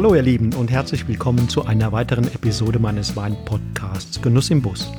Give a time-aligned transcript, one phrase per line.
[0.00, 4.90] Hallo ihr Lieben und herzlich willkommen zu einer weiteren Episode meines Wein-Podcasts Genuss im Bus.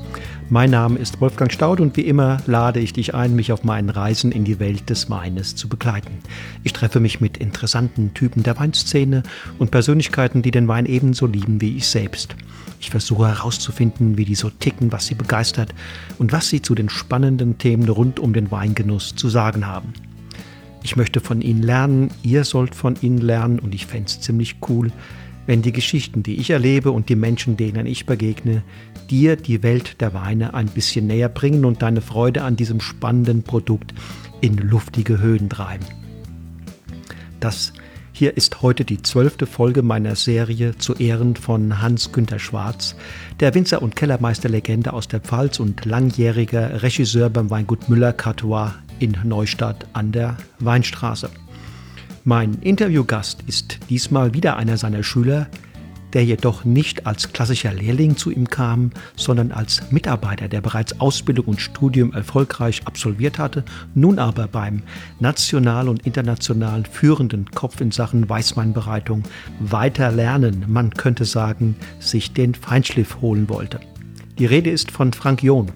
[0.51, 3.89] Mein Name ist Wolfgang Staud und wie immer lade ich dich ein, mich auf meinen
[3.89, 6.19] Reisen in die Welt des Weines zu begleiten.
[6.63, 9.23] Ich treffe mich mit interessanten Typen der Weinszene
[9.57, 12.35] und Persönlichkeiten, die den Wein ebenso lieben wie ich selbst.
[12.79, 15.73] Ich versuche herauszufinden, wie die so ticken, was sie begeistert
[16.19, 19.93] und was sie zu den spannenden Themen rund um den Weingenuss zu sagen haben.
[20.83, 24.57] Ich möchte von ihnen lernen, ihr sollt von ihnen lernen und ich fände es ziemlich
[24.67, 24.91] cool,
[25.45, 28.63] wenn die Geschichten, die ich erlebe und die Menschen, denen ich begegne,
[29.09, 33.43] dir die Welt der Weine ein bisschen näher bringen und deine Freude an diesem spannenden
[33.43, 33.93] Produkt
[34.39, 35.85] in luftige Höhen treiben.
[37.39, 37.73] Das
[38.13, 42.95] hier ist heute die zwölfte Folge meiner Serie zu Ehren von Hans-Günter Schwarz,
[43.39, 49.87] der Winzer- und Kellermeisterlegende aus der Pfalz und langjähriger Regisseur beim Weingut Müller-Catois in Neustadt
[49.93, 51.29] an der Weinstraße.
[52.23, 55.47] Mein Interviewgast ist diesmal wieder einer seiner Schüler,
[56.13, 61.45] der jedoch nicht als klassischer Lehrling zu ihm kam, sondern als Mitarbeiter, der bereits Ausbildung
[61.45, 63.63] und Studium erfolgreich absolviert hatte,
[63.95, 64.83] nun aber beim
[65.19, 69.23] national und international führenden Kopf in Sachen Weißweinbereitung
[69.59, 73.79] weiter lernen, man könnte sagen, sich den Feinschliff holen wollte.
[74.41, 75.71] Die Rede ist von Frank John,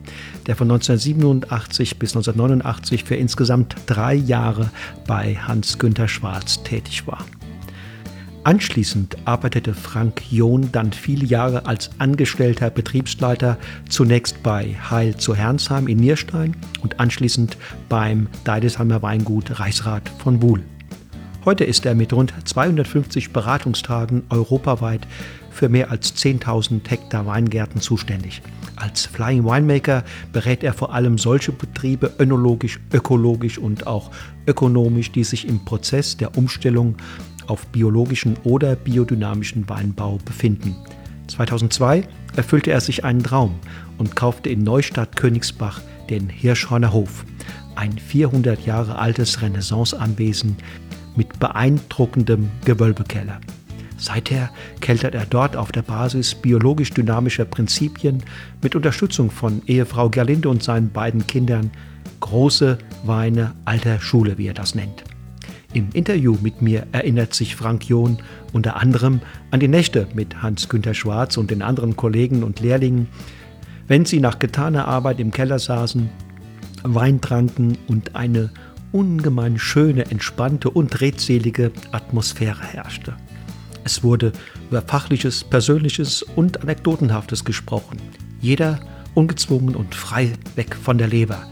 [0.48, 4.72] der von 1987 bis 1989 für insgesamt drei Jahre
[5.06, 7.26] bei Hans-Günther Schwarz tätig war.
[8.46, 13.58] Anschließend arbeitete Frank John dann viele Jahre als angestellter Betriebsleiter
[13.90, 17.58] zunächst bei Heil zu Herrnsheim in Nierstein und anschließend
[17.90, 20.62] beim Deidesheimer Weingut Reichsrat von Buhl.
[21.44, 25.08] Heute ist er mit rund 250 Beratungstagen europaweit
[25.50, 28.44] für mehr als 10.000 Hektar Weingärten zuständig.
[28.76, 30.04] Als Flying Winemaker
[30.34, 34.12] berät er vor allem solche Betriebe önologisch, ökologisch und auch
[34.46, 36.96] ökonomisch, die sich im Prozess der Umstellung
[37.48, 40.76] auf biologischen oder biodynamischen Weinbau befinden.
[41.28, 43.56] 2002 erfüllte er sich einen Traum
[43.98, 47.26] und kaufte in Neustadt Königsbach den Hirschhorner Hof,
[47.76, 50.58] ein 400 Jahre altes Renaissanceanwesen
[51.16, 53.40] mit beeindruckendem Gewölbekeller.
[53.98, 54.50] Seither
[54.82, 58.22] keltert er dort auf der Basis biologisch dynamischer Prinzipien
[58.62, 61.72] mit Unterstützung von Ehefrau Gerlinde und seinen beiden Kindern
[62.20, 65.04] große Weine alter Schule, wie er das nennt.
[65.76, 68.20] Im Interview mit mir erinnert sich Frank John
[68.54, 69.20] unter anderem
[69.52, 73.10] an die Nächte mit Hans-Günter Schwarz und den anderen Kollegen und Lehrlingen,
[73.86, 76.10] wenn sie nach getaner Arbeit im Keller saßen,
[76.84, 78.52] Wein tranken und eine
[78.94, 83.14] ungemein schöne, entspannte und redselige Atmosphäre herrschte.
[83.84, 84.32] Es wurde
[84.70, 87.98] über Fachliches, Persönliches und Anekdotenhaftes gesprochen.
[88.40, 88.80] Jeder
[89.14, 91.46] ungezwungen und frei weg von der Leber.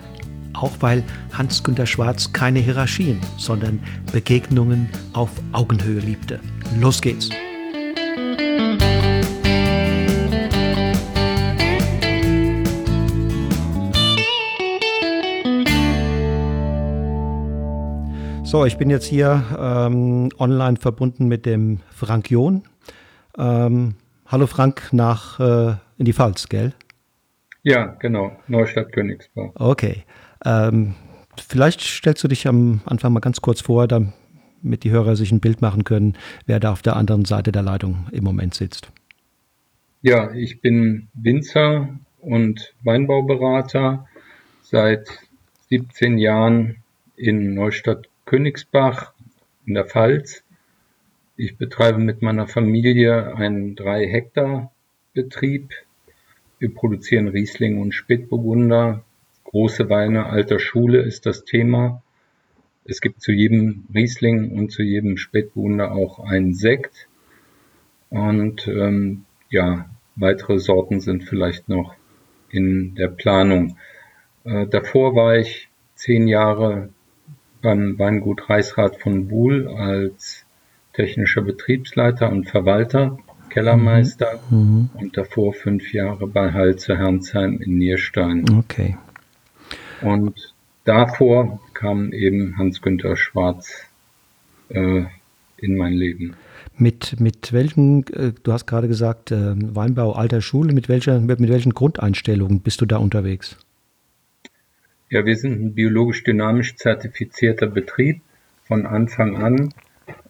[0.53, 1.03] Auch weil
[1.33, 3.81] Hans-Günter Schwarz keine Hierarchien, sondern
[4.11, 6.39] Begegnungen auf Augenhöhe liebte.
[6.79, 7.29] Los geht's!
[18.43, 22.61] So, ich bin jetzt hier ähm, online verbunden mit dem Frank John.
[23.35, 23.95] Ähm,
[24.27, 26.73] hallo Frank, nach äh, in die Pfalz, gell?
[27.63, 29.53] Ja, genau, Neustadt Königsbau.
[29.55, 30.03] Okay.
[30.45, 30.95] Ähm,
[31.37, 35.39] vielleicht stellst du dich am Anfang mal ganz kurz vor, damit die Hörer sich ein
[35.39, 36.15] Bild machen können,
[36.45, 38.91] wer da auf der anderen Seite der Leitung im Moment sitzt.
[40.01, 41.87] Ja, ich bin Winzer
[42.19, 44.07] und Weinbauberater
[44.61, 45.07] seit
[45.69, 46.83] 17 Jahren
[47.15, 49.13] in Neustadt Königsbach
[49.65, 50.43] in der Pfalz.
[51.35, 54.71] Ich betreibe mit meiner Familie einen drei Hektar
[55.13, 55.71] Betrieb.
[56.59, 59.03] Wir produzieren Riesling und Spätburgunder.
[59.53, 62.01] Große Weine alter Schule ist das Thema.
[62.85, 67.07] Es gibt zu jedem Riesling und zu jedem Spätburgunder auch einen Sekt.
[68.09, 69.85] Und ähm, ja,
[70.15, 71.93] weitere Sorten sind vielleicht noch
[72.49, 73.77] in der Planung.
[74.43, 76.89] Äh, davor war ich zehn Jahre
[77.61, 80.47] beim Weingut Reichsrat von Buhl als
[80.93, 83.19] technischer Betriebsleiter und Verwalter,
[83.51, 84.57] Kellermeister mhm.
[84.57, 84.89] mhm.
[84.95, 88.45] und davor fünf Jahre bei Halze Herrnsheim in Nierstein.
[88.57, 88.97] Okay.
[90.03, 90.53] Und
[90.83, 93.85] davor kam eben Hans-Günther Schwarz
[94.69, 95.03] äh,
[95.57, 96.35] in mein Leben.
[96.77, 101.39] Mit, mit welchen, äh, du hast gerade gesagt, äh, Weinbau alter Schule, mit, welcher, mit,
[101.39, 103.57] mit welchen Grundeinstellungen bist du da unterwegs?
[105.09, 108.21] Ja, wir sind ein biologisch dynamisch zertifizierter Betrieb
[108.63, 109.73] von Anfang an.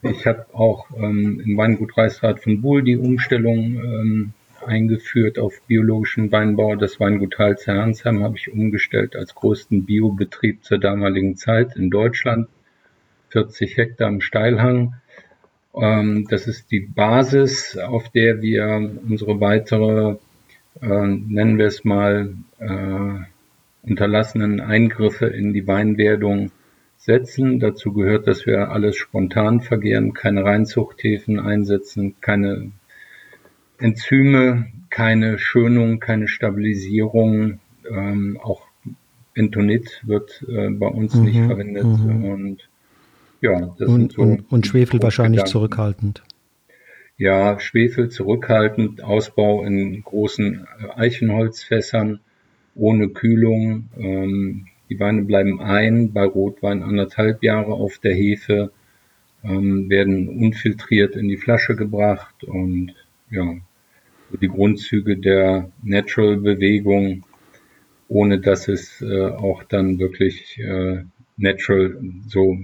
[0.02, 4.34] Ich habe auch ähm, im Weingut Reichsrat von Buhl die Umstellung ähm,
[4.68, 6.76] eingeführt auf biologischen Weinbau.
[6.76, 12.48] Das Weingut Hals Herrnsheim habe ich umgestellt als größten Biobetrieb zur damaligen Zeit in Deutschland.
[13.30, 14.96] 40 Hektar im Steilhang.
[15.76, 20.18] Ähm, das ist die Basis, auf der wir unsere weitere,
[20.82, 23.20] äh, nennen wir es mal, äh,
[23.82, 26.52] unterlassenen Eingriffe in die Weinwerdung
[26.98, 27.60] setzen.
[27.60, 32.72] Dazu gehört, dass wir alles spontan vergehren, keine Reinzuchthäfen einsetzen, keine
[33.84, 37.60] Enzyme, keine Schönung, keine Stabilisierung.
[37.90, 38.66] Ähm, auch
[39.34, 41.84] Bentonit wird äh, bei uns mhm, nicht verwendet.
[41.84, 42.26] Mhm.
[42.26, 42.70] Und
[43.42, 45.52] ja, das und, so und, und Schwefel wahrscheinlich Gedanken.
[45.52, 46.24] zurückhaltend.
[47.18, 52.22] Ja, Schwefel zurückhaltend, Ausbau in großen äh, Eichenholzfässern
[52.76, 53.90] ohne Kühlung.
[53.98, 58.72] Ähm, die Weine bleiben ein, bei Rotwein anderthalb Jahre auf der Hefe,
[59.44, 62.94] ähm, werden unfiltriert in die Flasche gebracht und
[63.30, 63.56] ja,
[64.38, 67.24] die Grundzüge der Natural-Bewegung,
[68.08, 71.04] ohne dass es äh, auch dann wirklich äh,
[71.38, 71.98] natural
[72.28, 72.58] so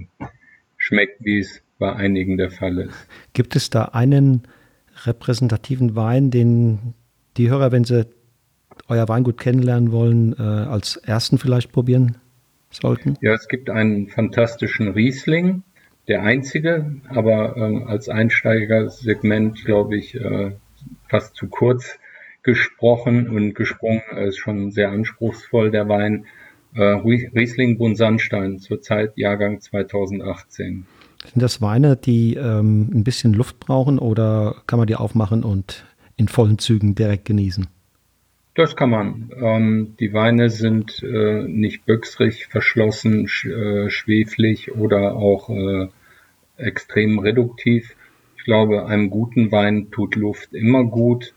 [0.76, 3.08] schmeckt, wie es bei einigen der Fall ist.
[3.32, 4.42] Gibt es da einen
[5.04, 6.94] repräsentativen Wein, den
[7.36, 8.06] die Hörer, wenn sie
[8.88, 12.18] euer Weingut kennenlernen wollen, äh, als ersten vielleicht probieren
[12.70, 13.16] sollten?
[13.20, 15.62] Ja, es gibt einen fantastischen Riesling,
[16.08, 20.52] der einzige, aber ähm, als Einsteigersegment, glaube ich, äh,
[21.10, 21.98] fast zu kurz
[22.42, 24.02] gesprochen und gesprungen.
[24.10, 26.26] Er ist schon sehr anspruchsvoll, der Wein.
[26.74, 30.86] Äh, Riesling Buntsandstein, zurzeit Jahrgang 2018.
[31.24, 35.84] Sind das Weine, die ähm, ein bisschen Luft brauchen oder kann man die aufmachen und
[36.16, 37.66] in vollen Zügen direkt genießen?
[38.54, 39.30] Das kann man.
[39.40, 45.88] Ähm, die Weine sind äh, nicht büchsrig, verschlossen, sch äh, schweflig oder auch äh,
[46.56, 47.96] extrem reduktiv.
[48.40, 51.34] Ich glaube, einem guten Wein tut Luft immer gut.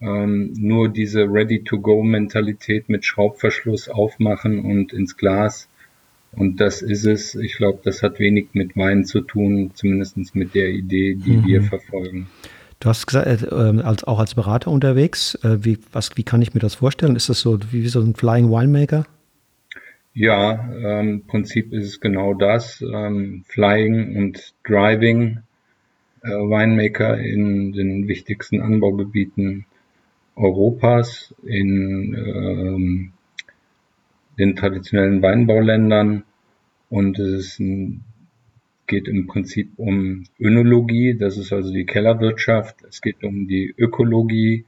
[0.00, 5.68] Ähm, nur diese Ready-to-Go-Mentalität mit Schraubverschluss aufmachen und ins Glas.
[6.32, 7.36] Und das ist es.
[7.36, 11.46] Ich glaube, das hat wenig mit Wein zu tun, zumindest mit der Idee, die mhm.
[11.46, 12.28] wir verfolgen.
[12.80, 15.36] Du hast gesagt, äh, ähm, als, auch als Berater unterwegs.
[15.44, 17.14] Äh, wie, was, wie kann ich mir das vorstellen?
[17.14, 19.06] Ist das so wie so ein Flying Winemaker?
[20.14, 22.82] Ja, ähm, im Prinzip ist es genau das.
[22.82, 25.42] Ähm, Flying und Driving
[26.22, 29.66] Winemaker in den wichtigsten Anbaugebieten
[30.36, 33.12] Europas, in ähm,
[34.38, 36.24] den traditionellen Weinbauländern.
[36.88, 38.04] Und es ein
[38.90, 42.82] geht im Prinzip um Önologie, das ist also die Kellerwirtschaft.
[42.88, 44.64] Es geht um die Ökologie,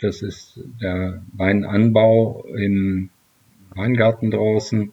[0.00, 3.10] das ist der Weinanbau im
[3.76, 4.92] Weingarten draußen.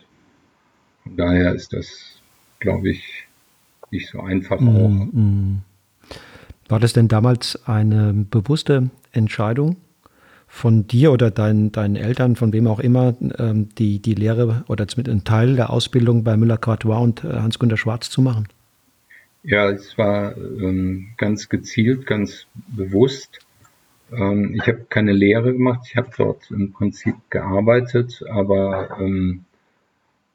[1.03, 2.21] von daher ist das
[2.61, 3.27] glaube ich,
[3.91, 4.91] nicht so einfach mm, auch.
[5.13, 5.63] Mm.
[6.69, 9.77] War das denn damals eine bewusste Entscheidung
[10.53, 14.89] von dir oder dein, deinen Eltern, von wem auch immer, ähm, die, die Lehre oder
[14.89, 18.49] zumindest einen Teil der Ausbildung bei Müller-Cartois und äh, Hans-Günter Schwarz zu machen?
[19.45, 23.39] Ja, es war ähm, ganz gezielt, ganz bewusst.
[24.13, 29.45] Ähm, ich habe keine Lehre gemacht, ich habe dort im Prinzip gearbeitet, aber ähm,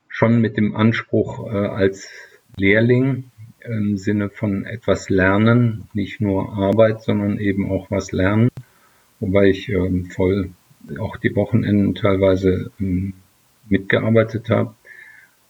[0.08, 2.08] schon mit dem Anspruch äh, als
[2.56, 3.26] Lehrling
[3.60, 8.50] im Sinne von etwas lernen, nicht nur Arbeit, sondern eben auch was lernen,
[9.20, 10.52] wobei ich ähm, voll
[11.00, 13.14] auch die Wochenenden teilweise ähm,
[13.68, 14.76] mitgearbeitet habe.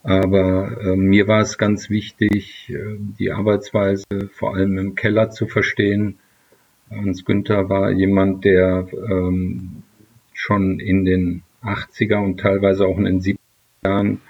[0.04, 5.48] Aber äh, mir war es ganz wichtig, äh, die Arbeitsweise vor allem im Keller zu
[5.48, 6.20] verstehen.
[6.92, 9.84] Hans Günther war jemand, der ähm,
[10.34, 13.38] schon in den 80er und teilweise auch in den 70er
[13.84, 14.22] Jahren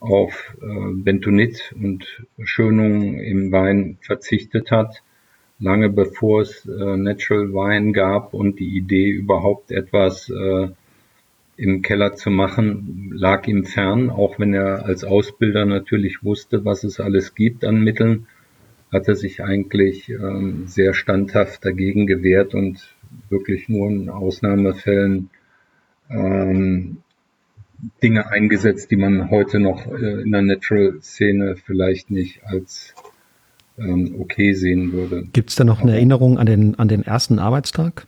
[0.00, 5.02] auf äh, Bentonit und Schönung im Wein verzichtet hat,
[5.62, 10.68] lange bevor es äh, Natural Wine gab und die Idee überhaupt etwas äh,
[11.56, 16.82] im Keller zu machen, lag ihm fern, auch wenn er als Ausbilder natürlich wusste, was
[16.82, 18.26] es alles gibt an Mitteln,
[18.90, 22.94] hat er sich eigentlich ähm, sehr standhaft dagegen gewehrt und
[23.28, 25.30] wirklich nur in Ausnahmefällen
[26.10, 26.98] ähm,
[28.02, 32.94] Dinge eingesetzt, die man heute noch äh, in der Natural-Szene vielleicht nicht als
[33.84, 35.26] ähm, okay sehen würde.
[35.32, 38.06] Gibt es da noch eine Erinnerung an den, an den ersten Arbeitstag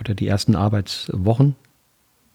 [0.00, 1.56] oder die ersten Arbeitswochen?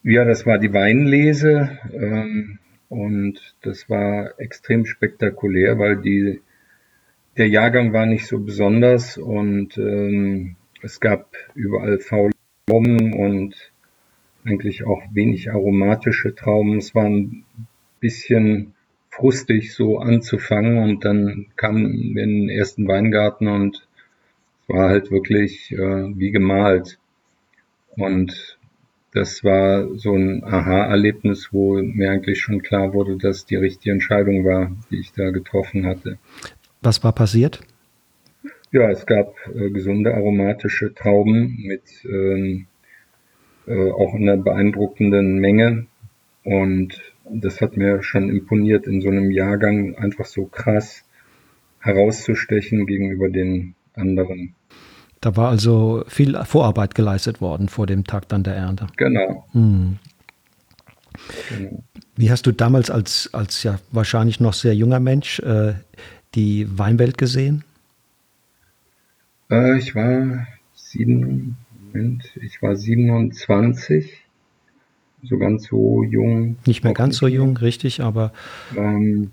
[0.03, 6.41] Ja, das war die Weinlese ähm, und das war extrem spektakulär, weil die,
[7.37, 12.33] der Jahrgang war nicht so besonders und ähm, es gab überall faule
[12.65, 13.55] Trauben und
[14.45, 16.77] eigentlich auch wenig aromatische Trauben.
[16.77, 17.45] Es war ein
[17.99, 18.72] bisschen
[19.15, 21.75] frustig so anzufangen und dann kam
[22.15, 23.87] wir in den ersten Weingarten und
[24.63, 25.77] es war halt wirklich äh,
[26.17, 26.97] wie gemalt.
[27.95, 28.57] Und
[29.13, 34.43] das war so ein Aha-Erlebnis, wo mir eigentlich schon klar wurde, dass die richtige Entscheidung
[34.45, 36.17] war, die ich da getroffen hatte.
[36.81, 37.61] Was war passiert?
[38.71, 42.65] Ja, es gab äh, gesunde aromatische Trauben mit ähm,
[43.67, 45.85] äh, auch in einer beeindruckenden Menge
[46.43, 51.03] und das hat mir schon imponiert, in so einem Jahrgang einfach so krass
[51.79, 54.55] herauszustechen gegenüber den anderen.
[55.21, 58.87] Da war also viel Vorarbeit geleistet worden vor dem Tag dann der Ernte.
[58.97, 59.47] Genau.
[59.51, 59.99] Hm.
[61.49, 61.83] genau.
[62.15, 65.73] Wie hast du damals als, als ja wahrscheinlich noch sehr junger Mensch äh,
[66.35, 67.63] die Weinwelt gesehen?
[69.49, 74.22] Äh, ich war sieben, Moment, ich war 27
[75.23, 76.57] so ganz so jung.
[76.65, 78.33] Nicht mehr ganz so jung, richtig, aber.
[78.75, 79.31] Ähm,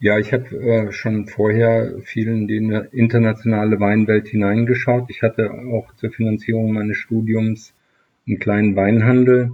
[0.00, 2.56] ja, ich habe äh, schon vorher viel in die
[2.92, 5.06] internationale Weinwelt hineingeschaut.
[5.08, 7.72] Ich hatte auch zur Finanzierung meines Studiums
[8.26, 9.52] einen kleinen Weinhandel.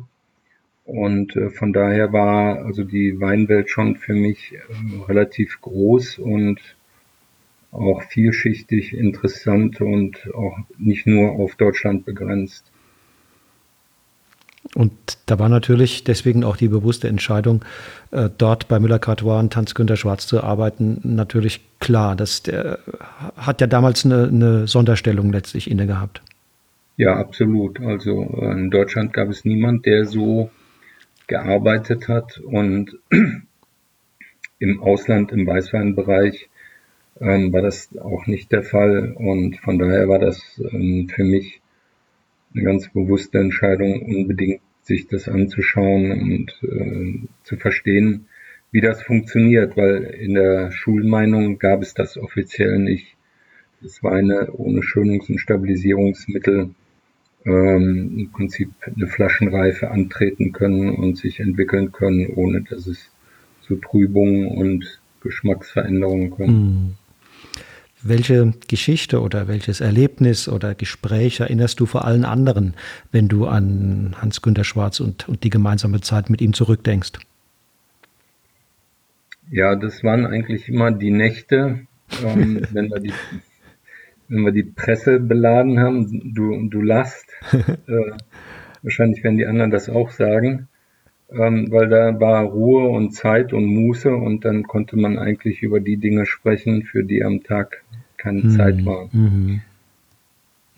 [0.84, 6.58] Und äh, von daher war also die Weinwelt schon für mich äh, relativ groß und
[7.70, 12.64] auch vielschichtig interessant und auch nicht nur auf Deutschland begrenzt.
[14.74, 14.92] Und
[15.26, 17.64] da war natürlich deswegen auch die bewusste Entscheidung,
[18.12, 22.14] äh, dort bei Müller-Cartois und Tanz Günter Schwarz zu arbeiten, natürlich klar.
[22.14, 22.78] Das der,
[23.36, 26.22] hat ja damals eine, eine Sonderstellung letztlich inne gehabt.
[26.96, 27.80] Ja, absolut.
[27.80, 30.50] Also äh, in Deutschland gab es niemand, der so
[31.26, 32.98] gearbeitet hat und
[34.58, 36.50] im Ausland, im Weißweinbereich
[37.20, 41.60] ähm, war das auch nicht der Fall und von daher war das ähm, für mich
[42.54, 48.26] eine ganz bewusste Entscheidung, unbedingt sich das anzuschauen und äh, zu verstehen,
[48.72, 53.16] wie das funktioniert, weil in der Schulmeinung gab es das offiziell nicht.
[53.84, 56.70] Es war eine ohne Schönungs- und Stabilisierungsmittel
[57.44, 63.10] ähm, im Prinzip eine Flaschenreife antreten können und sich entwickeln können, ohne dass es
[63.62, 66.50] zu Trübungen und Geschmacksveränderungen kommt.
[68.02, 72.74] Welche Geschichte oder welches Erlebnis oder Gespräch erinnerst du vor allen anderen,
[73.12, 77.12] wenn du an Hans-Günter Schwarz und, und die gemeinsame Zeit mit ihm zurückdenkst?
[79.50, 81.80] Ja, das waren eigentlich immer die Nächte,
[82.24, 83.12] ähm, wenn, wir die,
[84.28, 87.26] wenn wir die Presse beladen haben, du, du last.
[87.86, 88.12] Äh,
[88.82, 90.68] wahrscheinlich werden die anderen das auch sagen,
[91.32, 95.80] ähm, weil da war Ruhe und Zeit und Muße und dann konnte man eigentlich über
[95.80, 97.82] die Dinge sprechen, für die am Tag
[98.16, 98.50] keine mhm.
[98.50, 99.08] Zeit war.
[99.12, 99.62] Mhm.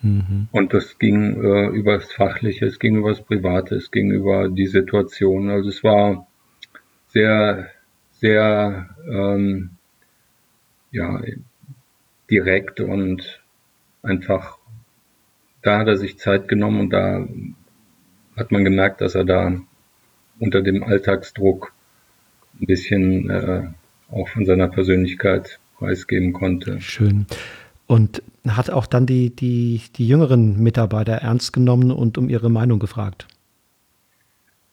[0.02, 0.48] Mhm.
[0.50, 4.48] Und das ging äh, über das Fachliche, es ging über das Private, es ging über
[4.48, 5.48] die Situation.
[5.48, 6.26] Also es war
[7.08, 7.68] sehr,
[8.10, 9.70] sehr ähm,
[10.90, 11.22] ja,
[12.30, 13.42] direkt und
[14.02, 14.58] einfach,
[15.62, 17.26] da hat er sich Zeit genommen und da
[18.36, 19.60] hat man gemerkt, dass er da
[20.42, 21.72] unter dem Alltagsdruck
[22.60, 23.62] ein bisschen äh,
[24.10, 26.80] auch von seiner Persönlichkeit preisgeben konnte.
[26.80, 27.26] Schön.
[27.86, 32.80] Und hat auch dann die, die, die jüngeren Mitarbeiter ernst genommen und um ihre Meinung
[32.80, 33.26] gefragt?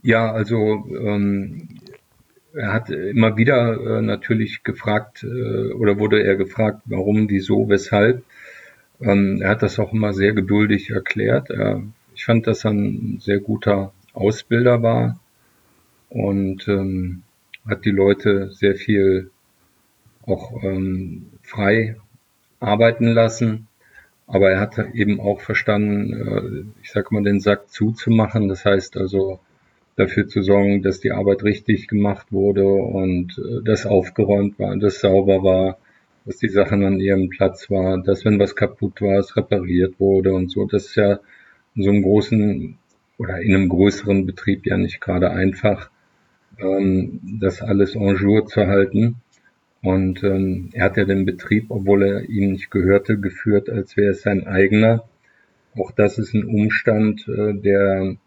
[0.02, 1.70] Ja, also ähm,
[2.54, 8.24] er hat immer wieder äh, natürlich gefragt äh, oder wurde er gefragt, warum, wieso, weshalb.
[9.02, 11.52] Ähm, er hat das auch immer sehr geduldig erklärt.
[11.52, 11.84] Er,
[12.16, 15.20] ich fand, dass er ein sehr guter Ausbilder war
[16.10, 17.24] und ähm,
[17.68, 19.32] hat die Leute sehr viel
[20.25, 21.96] auch ähm, frei
[22.60, 23.68] arbeiten lassen.
[24.28, 28.48] Aber er hat eben auch verstanden, äh, ich sag mal, den Sack zuzumachen.
[28.48, 29.39] Das heißt also,
[30.00, 35.01] dafür zu sorgen, dass die Arbeit richtig gemacht wurde und äh, dass aufgeräumt war, dass
[35.01, 35.78] sauber war,
[36.25, 40.34] dass die Sachen an ihrem Platz waren, dass wenn was kaputt war, es repariert wurde
[40.34, 40.66] und so.
[40.66, 41.20] Das ist ja
[41.75, 42.78] in so einem großen
[43.18, 45.89] oder in einem größeren Betrieb ja nicht gerade einfach,
[47.39, 49.16] das alles en jour zu halten.
[49.82, 54.12] Und ähm, er hat ja den Betrieb, obwohl er ihm nicht gehörte, geführt, als wäre
[54.12, 55.06] es sein eigener.
[55.78, 58.18] Auch das ist ein Umstand, äh, der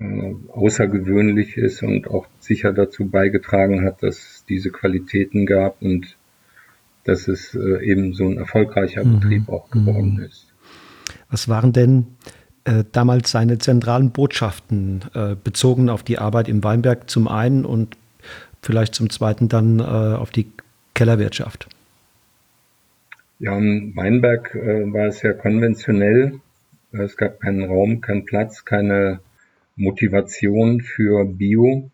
[0.00, 6.16] äh, außergewöhnlich ist und auch sicher dazu beigetragen hat, dass es diese Qualitäten gab und
[7.04, 9.20] dass es äh, eben so ein erfolgreicher mhm.
[9.20, 10.24] Betrieb auch geworden mhm.
[10.24, 10.52] ist.
[11.30, 12.06] Was waren denn
[12.64, 17.96] äh, damals seine zentralen Botschaften äh, bezogen auf die Arbeit im Weinberg zum einen und
[18.62, 20.46] vielleicht zum zweiten dann äh, auf die
[20.94, 21.68] Kellerwirtschaft?
[23.38, 26.40] Ja, im Weinberg äh, war es ja konventionell.
[26.92, 29.20] Es gab keinen Raum, keinen Platz, keine
[29.74, 31.90] Motivation für Bio.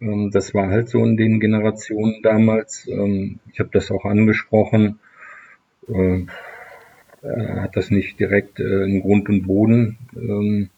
[0.00, 2.86] Ähm, das war halt so in den Generationen damals.
[2.88, 4.98] Ähm, ich habe das auch angesprochen.
[7.22, 10.70] Äh, er hat das nicht direkt äh, in Grund und Boden ähm,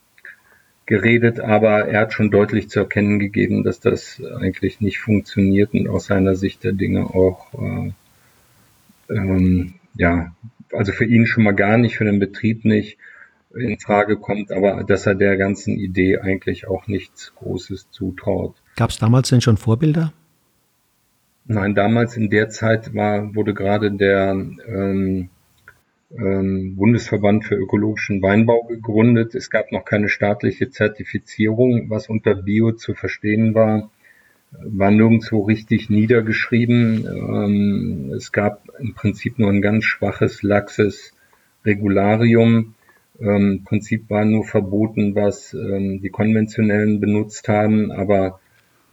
[0.86, 5.88] geredet, aber er hat schon deutlich zu erkennen gegeben, dass das eigentlich nicht funktioniert und
[5.88, 7.92] aus seiner Sicht der Dinge auch, äh,
[9.14, 10.34] ähm, ja,
[10.72, 12.98] also für ihn schon mal gar nicht, für den Betrieb nicht
[13.54, 18.54] in Frage kommt, aber dass er der ganzen Idee eigentlich auch nichts Großes zutraut.
[18.76, 20.12] Gab es damals denn schon Vorbilder?
[21.46, 24.32] Nein, damals in der Zeit war, wurde gerade der
[24.68, 25.30] ähm,
[26.16, 29.34] ähm, Bundesverband für ökologischen Weinbau gegründet.
[29.34, 33.90] Es gab noch keine staatliche Zertifizierung, was unter Bio zu verstehen war,
[34.52, 37.06] war nirgendwo richtig niedergeschrieben.
[37.06, 41.14] Ähm, es gab im Prinzip nur ein ganz schwaches, laxes
[41.64, 42.74] Regularium,
[43.20, 48.40] ähm, Im Prinzip war nur verboten, was ähm, die konventionellen benutzt haben, aber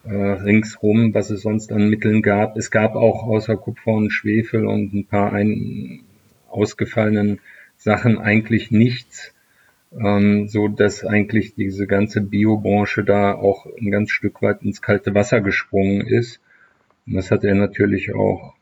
[0.03, 2.58] äh, ringsrum, was es sonst an Mitteln gab.
[2.58, 6.01] Es gab auch außer Kupfer und Schwefel und ein paar ein,
[6.58, 7.39] ausgefallenen
[7.78, 9.34] Sachen eigentlich nichts,
[9.98, 15.13] ähm, so dass eigentlich diese ganze Biobranche da auch ein ganz Stück weit ins kalte
[15.13, 16.41] Wasser gesprungen ist.
[17.06, 18.56] Und das hat er natürlich auch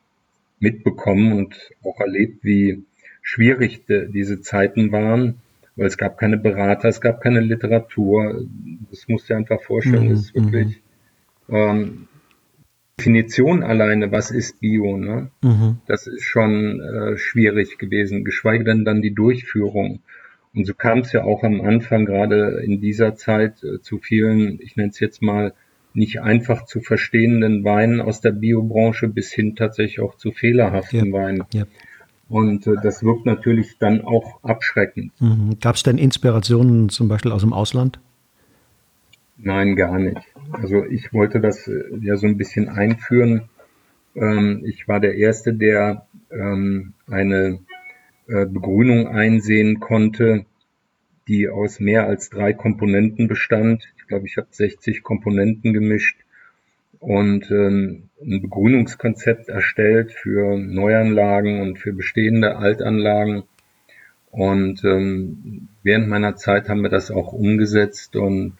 [0.59, 2.83] mitbekommen und auch erlebt, wie
[3.21, 5.41] schwierig diese Zeiten waren
[5.75, 8.45] weil es gab keine Berater, es gab keine Literatur.
[8.89, 10.09] Das musst du dir einfach vorstellen, mhm.
[10.09, 10.81] das ist wirklich
[11.47, 11.55] mhm.
[11.55, 12.07] ähm,
[12.97, 15.29] Definition alleine, was ist Bio, ne?
[15.41, 15.77] Mhm.
[15.85, 19.99] Das ist schon äh, schwierig gewesen, geschweige denn dann die Durchführung.
[20.53, 24.59] Und so kam es ja auch am Anfang, gerade in dieser Zeit, äh, zu vielen,
[24.61, 25.53] ich nenne es jetzt mal,
[25.93, 31.13] nicht einfach zu verstehenden Weinen aus der Biobranche bis hin tatsächlich auch zu fehlerhaften ja.
[31.13, 31.43] Weinen.
[31.53, 31.65] Ja.
[32.29, 35.11] Und äh, das wirkt natürlich dann auch abschreckend.
[35.19, 35.57] Mhm.
[35.59, 37.99] Gab es denn Inspirationen zum Beispiel aus dem Ausland?
[39.37, 40.21] Nein, gar nicht.
[40.51, 43.49] Also ich wollte das äh, ja so ein bisschen einführen.
[44.15, 47.59] Ähm, ich war der Erste, der ähm, eine
[48.27, 50.45] äh, Begrünung einsehen konnte,
[51.27, 53.83] die aus mehr als drei Komponenten bestand.
[53.97, 56.17] Ich glaube, ich habe 60 Komponenten gemischt
[56.99, 63.43] und ähm, ein Begrünungskonzept erstellt für Neuanlagen und für bestehende Altanlagen.
[64.31, 68.57] Und während meiner Zeit haben wir das auch umgesetzt und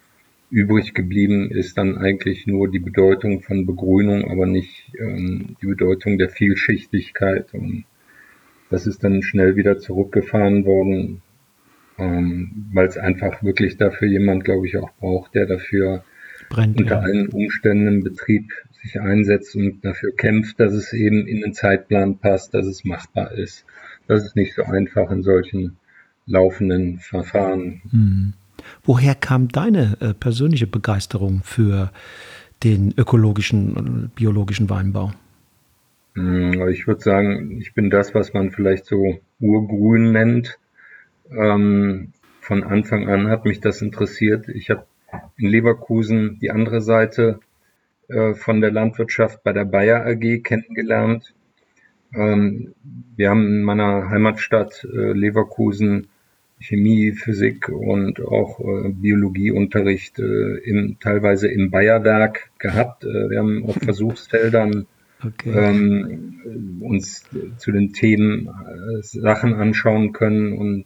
[0.50, 6.18] übrig geblieben ist dann eigentlich nur die Bedeutung von Begrünung, aber nicht ähm, die Bedeutung
[6.18, 7.54] der Vielschichtigkeit.
[7.54, 7.86] Und
[8.70, 11.22] das ist dann schnell wieder zurückgefahren worden,
[11.98, 16.04] ähm, weil es einfach wirklich dafür jemand, glaube ich, auch braucht, der dafür
[16.50, 17.02] Brennt, unter ja.
[17.02, 22.20] allen Umständen im Betrieb sich einsetzt und dafür kämpft, dass es eben in den Zeitplan
[22.20, 23.66] passt, dass es machbar ist.
[24.08, 25.78] Das ist nicht so einfach in solchen
[26.28, 27.82] laufenden Verfahren.
[27.92, 28.34] Mhm.
[28.84, 31.92] Woher kam deine äh, persönliche Begeisterung für
[32.64, 35.12] den ökologischen und biologischen Weinbau?
[36.16, 40.58] Hm, ich würde sagen, ich bin das, was man vielleicht so urgrün nennt.
[41.30, 44.48] Ähm, von Anfang an hat mich das interessiert.
[44.50, 44.86] Ich habe
[45.38, 47.40] in Leverkusen die andere Seite
[48.08, 51.34] äh, von der Landwirtschaft bei der Bayer AG kennengelernt.
[52.14, 52.74] Ähm,
[53.16, 56.08] wir haben in meiner Heimatstadt äh, Leverkusen
[56.60, 63.04] Chemie, Physik und auch äh, Biologieunterricht äh, im, teilweise im Bayerwerk gehabt.
[63.04, 64.88] Äh, wir haben auf Versuchsfeldern
[65.24, 65.52] okay.
[65.52, 67.24] ähm, uns
[67.58, 70.86] zu den Themen äh, Sachen anschauen können und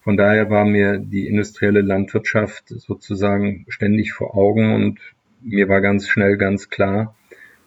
[0.00, 5.00] von daher war mir die industrielle Landwirtschaft sozusagen ständig vor Augen und
[5.42, 7.14] mir war ganz schnell ganz klar,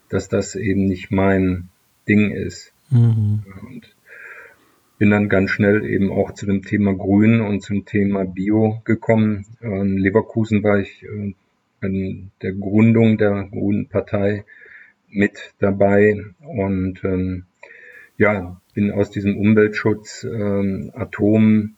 [0.09, 1.69] dass das eben nicht mein
[2.07, 2.73] Ding ist.
[2.89, 3.43] Mhm.
[3.61, 3.95] Und
[5.01, 9.47] bin dann ganz schnell eben auch zu dem Thema Grün und zum Thema Bio gekommen.
[9.59, 11.33] In Leverkusen war ich äh,
[11.81, 14.45] bei der Gründung der Grünen Partei
[15.09, 17.45] mit dabei und ähm,
[18.19, 21.73] ja, bin aus diesem Umweltschutz, ähm, Atom,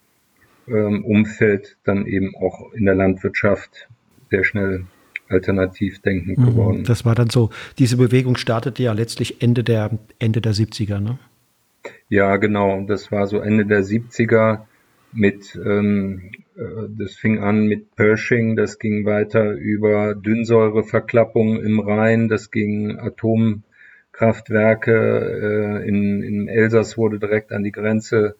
[0.68, 3.88] ähm, Umfeld dann eben auch in der Landwirtschaft
[4.32, 4.84] sehr schnell
[5.30, 6.84] alternativ denkend mhm, geworden.
[6.84, 11.20] Das war dann so, diese Bewegung startete ja letztlich Ende der, Ende der 70er, ne?
[12.10, 12.84] Ja, genau.
[12.86, 14.66] Das war so Ende der 70er
[15.14, 22.30] mit, ähm, äh, das fing an mit Pershing, das ging weiter über Dünnsäureverklappung im Rhein,
[22.30, 28.36] das ging Atomkraftwerke, äh, in, in Elsass wurde direkt an die Grenze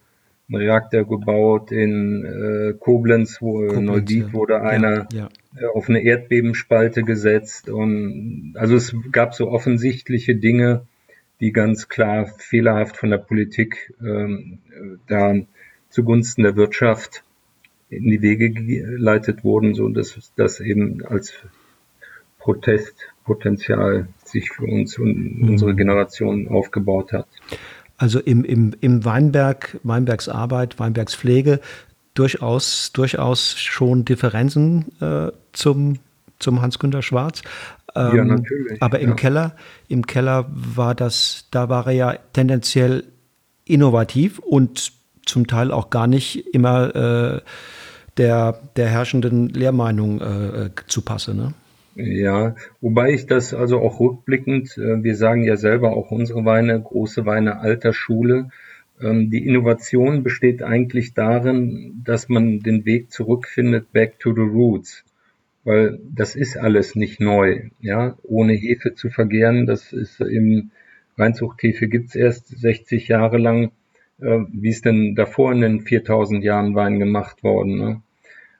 [0.48, 4.32] ein Reaktor gebaut, in äh, Koblenz, wo Koblenz, Neuwied ja.
[4.32, 5.28] wurde einer ja, ja.
[5.56, 10.86] Äh, auf eine Erdbebenspalte gesetzt und also es gab so offensichtliche Dinge,
[11.40, 14.58] die ganz klar fehlerhaft von der Politik ähm,
[15.08, 15.34] da
[15.90, 17.22] zugunsten der Wirtschaft
[17.90, 21.32] in die Wege geleitet wurden, so dass das eben als
[22.38, 25.48] Protestpotenzial sich für uns und mhm.
[25.50, 27.26] unsere Generation aufgebaut hat.
[27.96, 31.60] Also im, im, im Weinberg, Weinbergs Arbeit, Weinbergs Pflege
[32.14, 35.98] durchaus, durchaus schon Differenzen äh, zum,
[36.38, 37.42] zum Hans-Günter Schwarz.
[37.96, 38.82] Ähm, ja, natürlich.
[38.82, 39.14] Aber im ja.
[39.14, 39.56] Keller,
[39.88, 43.04] im Keller war das, da war er ja tendenziell
[43.64, 44.92] innovativ und
[45.24, 47.40] zum Teil auch gar nicht immer äh,
[48.16, 51.34] der, der herrschenden Lehrmeinung äh, zu passe.
[51.34, 51.54] Ne?
[51.94, 56.80] Ja, wobei ich das also auch rückblickend, äh, wir sagen ja selber auch unsere Weine,
[56.80, 58.50] große Weine alter Schule.
[59.00, 65.04] Ähm, die Innovation besteht eigentlich darin, dass man den Weg zurückfindet, back to the roots
[65.64, 67.70] weil das ist alles nicht neu.
[67.80, 70.70] Ja, ohne Hefe zu vergären, das ist im
[71.16, 73.70] Reinzuchthefe gibt's erst 60 Jahre lang.
[74.20, 77.78] Äh, wie ist denn davor in den 4000 Jahren Wein gemacht worden?
[77.78, 78.02] Ne?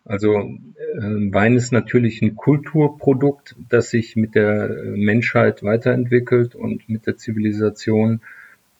[0.04, 7.06] Also äh, Wein ist natürlich ein Kulturprodukt, das sich mit der Menschheit weiterentwickelt und mit
[7.06, 8.20] der Zivilisation.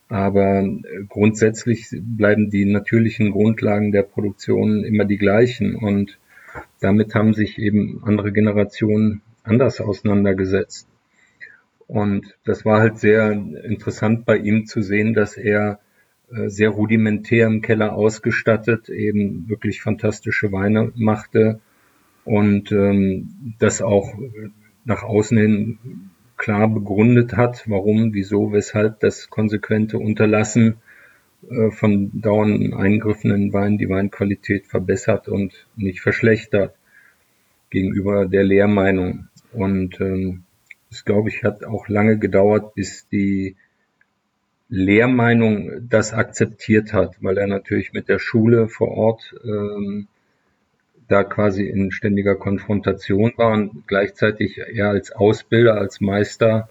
[0.09, 5.77] Aber äh, grundsätzlich bleiben die natürlichen Grundlagen der Produktion immer die gleichen.
[5.77, 6.19] Und
[6.81, 10.89] damit haben sich eben andere Generationen anders auseinandergesetzt.
[11.87, 15.81] Und das war halt sehr interessant bei ihm zu sehen, dass er
[16.33, 21.61] äh, sehr rudimentär im Keller ausgestattet eben wirklich fantastische Weine machte
[22.25, 24.15] und ähm, das auch
[24.85, 25.79] nach außen hin
[26.37, 30.77] klar begründet hat, warum, wieso, weshalb das konsequente Unterlassen
[31.71, 36.75] von dauernden Eingriffen in Wein die Weinqualität verbessert und nicht verschlechtert
[37.71, 39.29] gegenüber der Lehrmeinung.
[39.53, 40.45] Und ähm,
[40.91, 43.57] das, glaube ich, hat auch lange gedauert, bis die
[44.69, 50.09] Lehrmeinung das akzeptiert hat, weil er natürlich mit der Schule vor Ort ähm,
[51.09, 56.69] da quasi in ständiger Konfrontation war und gleichzeitig er als Ausbilder, als Meister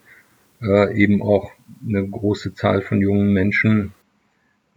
[0.61, 1.51] äh, eben auch
[1.87, 3.93] eine große Zahl von jungen Menschen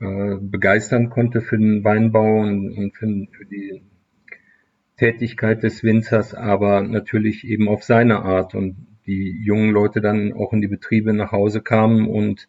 [0.01, 3.83] äh, begeistern konnte für den Weinbau und, und für, für, die
[4.99, 10.53] Tätigkeit des Winzers, aber natürlich eben auf seine Art und die jungen Leute dann auch
[10.53, 12.49] in die Betriebe nach Hause kamen und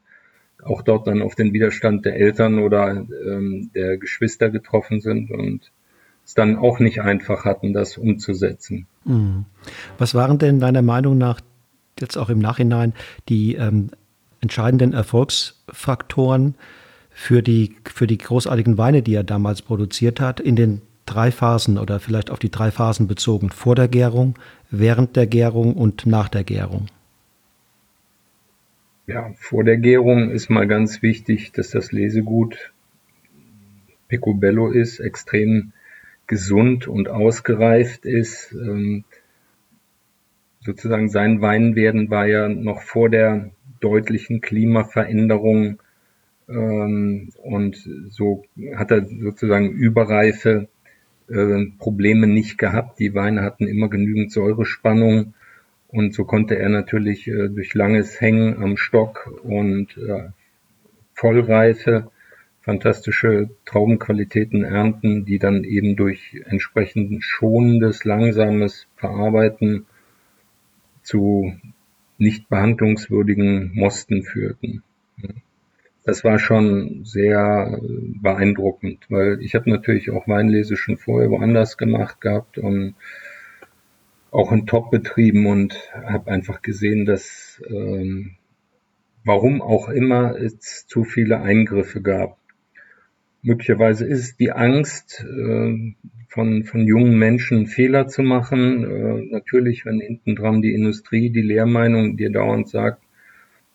[0.64, 5.72] auch dort dann auf den Widerstand der Eltern oder ähm, der Geschwister getroffen sind und
[6.26, 8.88] es dann auch nicht einfach hatten, das umzusetzen.
[9.06, 9.46] Mhm.
[9.98, 11.40] Was waren denn deiner Meinung nach
[12.00, 12.94] jetzt auch im Nachhinein
[13.30, 13.92] die ähm,
[14.42, 16.56] entscheidenden Erfolgsfaktoren
[17.17, 21.80] für die, für die großartigen Weine, die er damals produziert hat, in den drei Phasen
[21.80, 23.49] oder vielleicht auf die drei Phasen bezogen.
[23.49, 24.36] Vor der Gärung,
[24.69, 26.86] während der Gärung und nach der Gärung.
[29.08, 32.71] Ja, vor der Gärung ist mal ganz wichtig, dass das Lesegut
[34.10, 35.73] Picobello ist, extrem
[36.27, 38.51] gesund und ausgereift ist.
[38.53, 39.06] Ähm,
[40.60, 43.49] sozusagen sein Weinwerden war ja noch vor der
[43.80, 45.80] deutlichen Klimaveränderung
[46.48, 47.76] und
[48.10, 50.70] so hat er sozusagen überreife
[51.30, 53.00] äh, Probleme nicht gehabt.
[53.00, 55.34] Die Weine hatten immer genügend Säurespannung
[55.90, 60.30] und so konnte er natürlich äh, durch langes Hängen am Stock und äh,
[61.14, 62.10] Vollreife
[62.62, 69.86] fantastische Traubenqualitäten ernten, die dann eben durch entsprechend schonendes, langsames Verarbeiten
[71.02, 71.56] zu
[72.18, 74.84] nicht behandlungswürdigen Mosten führten.
[76.08, 77.82] Das war schon sehr
[78.22, 82.96] beeindruckend, weil ich habe natürlich auch Weinlese schon vorher woanders gemacht gehabt und
[84.32, 88.38] auch in Top-Betrieben und habe einfach gesehen, dass ähm,
[89.26, 92.38] warum auch immer es zu viele Eingriffe gab.
[93.41, 95.93] Möglicherweise ist die Angst äh,
[96.30, 98.86] von, von jungen Menschen Fehler zu machen.
[98.86, 103.02] Äh, natürlich, wenn hinten dran die Industrie, die Lehrmeinung dir dauernd sagt,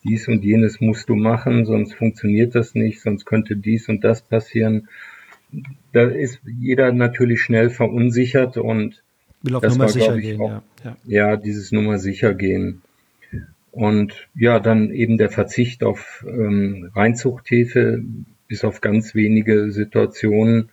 [0.05, 4.23] dies und jenes musst du machen, sonst funktioniert das nicht, sonst könnte dies und das
[4.23, 4.89] passieren.
[5.93, 9.03] Da ist jeder natürlich schnell verunsichert und
[9.43, 10.97] Will auf das Nummer war, sicher gehen, auch, ja, ja.
[11.05, 12.83] ja, dieses Nummer sicher gehen.
[13.71, 18.03] Und ja, dann eben der Verzicht auf ähm, Reinzuchthefe
[18.47, 20.69] bis auf ganz wenige Situationen,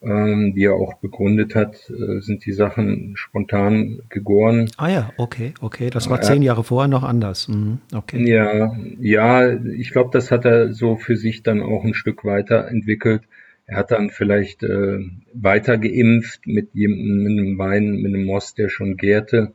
[0.00, 4.70] ähm, die er auch begründet hat, äh, sind die Sachen spontan gegoren.
[4.76, 5.90] Ah ja, okay, okay.
[5.90, 7.48] Das war zehn Jahre vorher noch anders.
[7.48, 8.24] Mhm, okay.
[8.28, 13.22] Ja, ja, ich glaube, das hat er so für sich dann auch ein Stück weiterentwickelt.
[13.66, 15.00] Er hat dann vielleicht äh,
[15.34, 19.52] weiter geimpft mit, jemandem, mit einem Wein, mit einem Most, der schon gärte.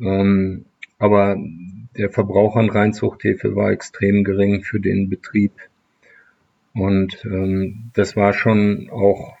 [0.00, 0.64] Ähm,
[0.98, 1.36] aber
[1.96, 5.52] der Verbrauch an Reinzuchthefe war extrem gering für den Betrieb.
[6.74, 9.36] Und ähm, das war schon auch,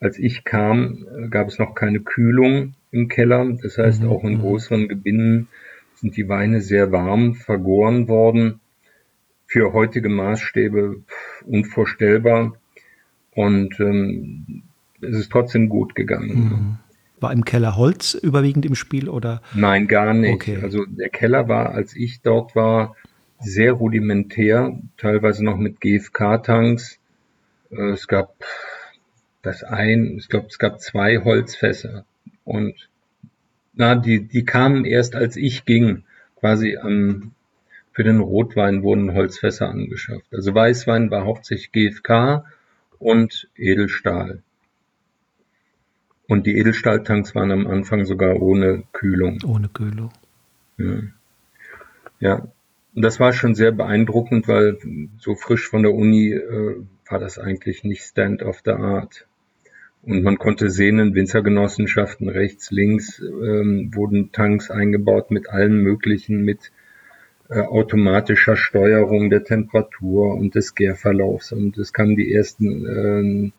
[0.00, 3.46] als ich kam, gab es noch keine Kühlung im Keller.
[3.62, 4.08] Das heißt, mhm.
[4.08, 4.40] auch in mhm.
[4.40, 5.48] größeren Gebinden
[5.94, 8.60] sind die Weine sehr warm vergoren worden.
[9.46, 11.02] Für heutige Maßstäbe
[11.46, 12.54] unvorstellbar.
[13.34, 14.62] Und ähm,
[15.00, 16.36] es ist trotzdem gut gegangen.
[16.36, 16.78] Mhm.
[17.20, 19.42] War im Keller Holz überwiegend im Spiel oder?
[19.54, 20.34] Nein, gar nicht.
[20.34, 20.58] Okay.
[20.62, 22.94] Also der Keller war, als ich dort war,
[23.40, 26.98] sehr rudimentär, teilweise noch mit GFK-Tanks.
[27.70, 28.34] Äh, es gab
[29.42, 32.04] das ein, ich glaube, es gab zwei Holzfässer
[32.44, 32.88] und
[33.74, 36.02] na, die, die kamen erst als ich ging,
[36.36, 37.32] quasi am,
[37.92, 40.26] für den Rotwein wurden Holzfässer angeschafft.
[40.32, 42.44] Also Weißwein war hauptsächlich GFK
[42.98, 44.42] und Edelstahl.
[46.26, 49.38] Und die Edelstahltanks waren am Anfang sogar ohne Kühlung.
[49.46, 50.10] Ohne Kühlung.
[50.76, 51.00] Ja.
[52.18, 52.48] ja.
[52.94, 54.78] das war schon sehr beeindruckend, weil
[55.18, 59.27] so frisch von der Uni äh, war das eigentlich nicht Stand of the Art.
[60.02, 66.44] Und man konnte sehen, in Winzergenossenschaften rechts, links ähm, wurden Tanks eingebaut mit allen möglichen,
[66.44, 66.72] mit
[67.50, 71.52] äh, automatischer Steuerung der Temperatur und des Gärverlaufs.
[71.52, 73.52] Und es kamen die ersten ähm,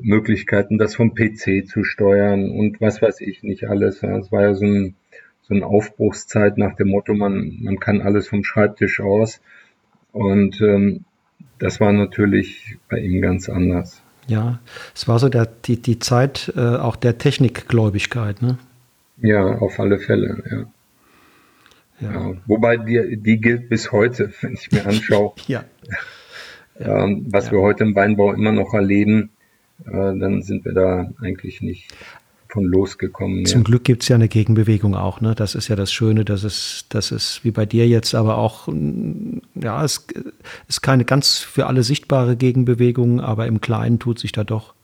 [0.00, 4.02] Möglichkeiten, das vom PC zu steuern und was weiß ich nicht alles.
[4.02, 4.94] Es war ja so, ein,
[5.42, 9.40] so eine Aufbruchszeit nach dem Motto, man, man kann alles vom Schreibtisch aus.
[10.12, 11.04] Und ähm,
[11.58, 14.02] das war natürlich bei ihm ganz anders.
[14.28, 14.60] Ja,
[14.94, 18.58] es war so der, die, die Zeit äh, auch der Technikgläubigkeit, ne?
[19.20, 20.66] Ja, auf alle Fälle, ja.
[22.00, 22.12] Ja.
[22.12, 22.36] ja.
[22.46, 25.64] wobei die, die gilt bis heute, wenn ich mir anschaue, ja.
[26.78, 29.30] ähm, was wir heute im Weinbau immer noch erleben
[29.86, 31.88] äh, dann sind wir da eigentlich nicht
[32.48, 33.44] von losgekommen.
[33.44, 35.20] Zum Glück gibt es ja eine Gegenbewegung auch.
[35.20, 35.34] Ne?
[35.34, 38.68] Das ist ja das Schöne, dass es, dass es wie bei dir jetzt aber auch,
[38.68, 40.06] mm, ja, es
[40.66, 44.74] ist keine ganz für alle sichtbare Gegenbewegung, aber im Kleinen tut sich da doch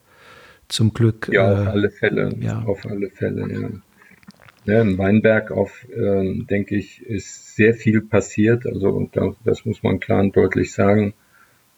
[0.67, 1.29] zum Glück.
[1.31, 2.35] Ja, äh, auf alle Fälle.
[2.39, 2.63] Ja.
[2.63, 4.73] Auf alle Fälle, ja.
[4.73, 8.65] ja Im Weinberg auf, äh, denke ich, ist sehr viel passiert.
[8.67, 11.13] Also, und da, das muss man klar und deutlich sagen.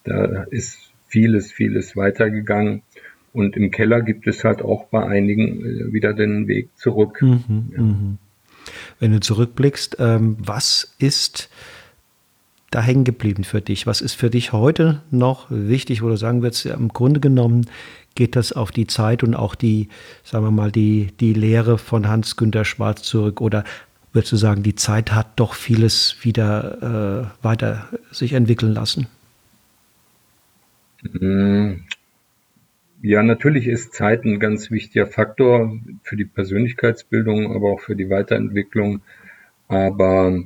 [0.04, 2.82] Da ist vieles, vieles weitergegangen.
[3.34, 7.22] Und im Keller gibt es halt auch bei einigen äh, wieder den Weg zurück.
[7.22, 7.82] Mhm, ja.
[7.82, 8.18] Mhm.
[9.00, 11.50] Wenn du zurückblickst, ähm, was ist
[12.70, 13.88] da hängen geblieben für dich?
[13.88, 17.68] Was ist für dich heute noch wichtig, wo du sagen würdest, ja, im Grunde genommen
[18.16, 19.90] geht das auf die Zeit und auch die,
[20.24, 23.40] sagen wir mal, die, die Lehre von Hans-Günter Schwarz zurück?
[23.40, 23.64] Oder
[24.12, 29.08] würdest du sagen, die Zeit hat doch vieles wieder äh, weiter sich entwickeln lassen?
[33.02, 38.10] Ja, natürlich ist Zeit ein ganz wichtiger Faktor für die Persönlichkeitsbildung, aber auch für die
[38.10, 39.02] Weiterentwicklung.
[39.68, 40.44] Aber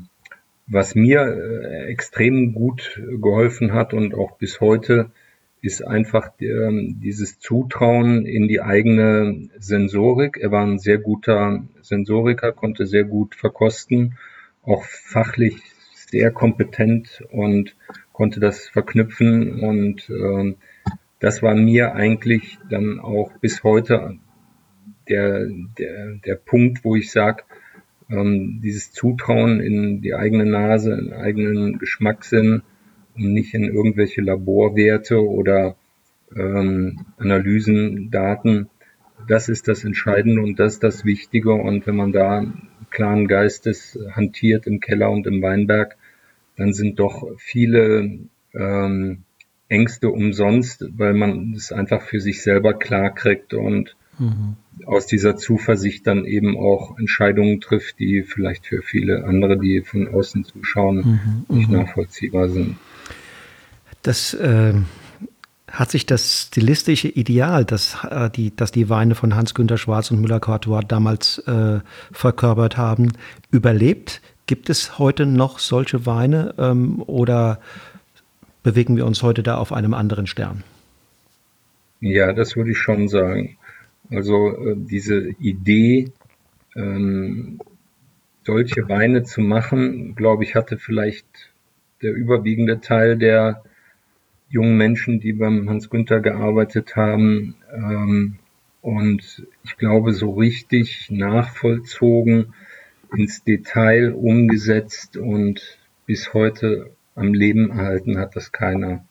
[0.68, 5.12] was mir äh, extrem gut geholfen hat und auch bis heute,
[5.62, 10.38] ist einfach ähm, dieses Zutrauen in die eigene Sensorik.
[10.38, 14.18] Er war ein sehr guter Sensoriker, konnte sehr gut verkosten,
[14.64, 15.58] auch fachlich
[15.94, 17.76] sehr kompetent und
[18.12, 20.58] konnte das verknüpfen und ähm,
[21.22, 24.18] das war mir eigentlich dann auch bis heute
[25.08, 27.44] der, der, der Punkt, wo ich sage,
[28.10, 32.64] ähm, dieses Zutrauen in die eigene Nase, in eigenen Geschmackssinn
[33.16, 35.76] und nicht in irgendwelche Laborwerte oder
[36.36, 38.70] ähm, Analysen, Daten.
[39.28, 41.54] Das ist das Entscheidende und das ist das Wichtige.
[41.54, 42.52] Und wenn man da
[42.90, 45.98] klaren Geistes hantiert im Keller und im Weinberg,
[46.58, 48.22] dann sind doch viele
[48.56, 49.24] ähm,
[49.72, 54.58] Ängste umsonst, weil man es einfach für sich selber klar kriegt und mhm.
[54.86, 60.08] aus dieser Zuversicht dann eben auch Entscheidungen trifft, die vielleicht für viele andere, die von
[60.08, 61.58] außen zuschauen, mhm.
[61.58, 61.78] nicht mhm.
[61.78, 62.76] nachvollziehbar sind.
[64.02, 64.74] Das äh,
[65.72, 70.20] hat sich das stilistische Ideal, das, äh, die, das die Weine von Hans-Günter Schwarz und
[70.20, 71.80] Müller-Courtois damals äh,
[72.12, 73.14] verkörpert haben,
[73.52, 74.22] überlebt?
[74.48, 77.62] Gibt es heute noch solche Weine ähm, oder
[78.64, 80.64] bewegen wir uns heute da auf einem anderen Stern?
[82.00, 83.58] Ja, das würde ich schon sagen.
[84.10, 86.12] Also äh, diese Idee,
[86.76, 87.60] ähm,
[88.44, 91.28] solche Weine zu machen, glaube ich, hatte vielleicht
[92.02, 93.64] der überwiegende Teil der
[94.50, 97.56] jungen Menschen, die beim Hans Günther gearbeitet haben.
[97.72, 98.40] Ähm,
[98.82, 102.54] und ich glaube, so richtig nachvollzogen,
[103.16, 109.06] ins Detail umgesetzt und bis heute am Leben erhalten hat das keiner.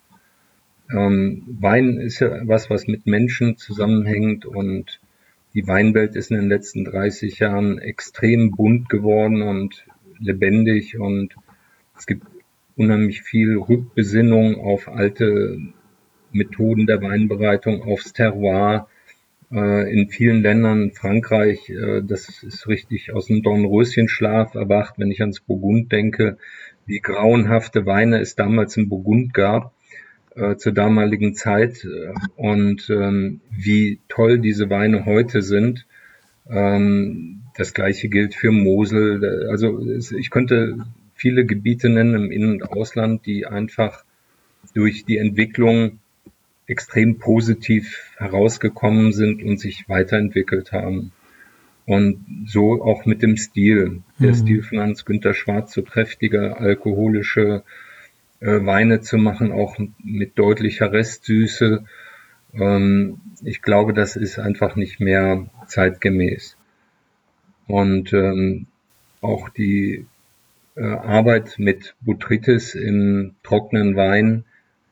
[0.92, 5.00] Ähm, Wein ist ja was, was mit Menschen zusammenhängt und
[5.54, 9.84] die Weinwelt ist in den letzten 30 Jahren extrem bunt geworden und
[10.18, 11.34] lebendig und
[11.96, 12.26] es gibt
[12.76, 15.58] unheimlich viel Rückbesinnung auf alte
[16.32, 18.88] Methoden der Weinbereitung, aufs Terroir.
[19.52, 25.20] Äh, in vielen Ländern, Frankreich, äh, das ist richtig aus dem Dornröschenschlaf erwacht, wenn ich
[25.20, 26.38] ans Burgund denke,
[26.90, 29.72] wie grauenhafte Weine es damals in Burgund gab
[30.34, 31.86] äh, zur damaligen Zeit
[32.34, 35.86] und ähm, wie toll diese Weine heute sind.
[36.50, 39.46] Ähm, das gleiche gilt für Mosel.
[39.50, 44.04] Also ich könnte viele Gebiete nennen im In- und Ausland, die einfach
[44.74, 46.00] durch die Entwicklung
[46.66, 51.12] extrem positiv herausgekommen sind und sich weiterentwickelt haben.
[51.90, 54.02] Und so auch mit dem Stil.
[54.20, 54.34] Der mhm.
[54.34, 57.64] Stil von Hans-Günther Schwarz, so kräftige alkoholische
[58.38, 61.84] äh, Weine zu machen, auch mit deutlicher Restsüße.
[62.54, 66.56] Ähm, ich glaube, das ist einfach nicht mehr zeitgemäß.
[67.66, 68.68] Und ähm,
[69.20, 70.06] auch die
[70.76, 74.44] äh, Arbeit mit Botrytis im trockenen Wein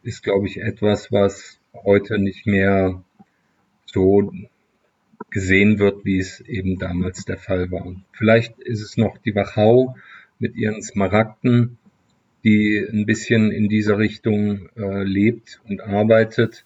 [0.02, 3.04] ist, glaube ich, etwas, was heute nicht mehr
[3.86, 4.32] so
[5.30, 7.94] gesehen wird, wie es eben damals der Fall war.
[8.12, 9.96] Vielleicht ist es noch die Wachau
[10.38, 11.78] mit ihren Smaragden,
[12.44, 16.64] die ein bisschen in dieser Richtung äh, lebt und arbeitet.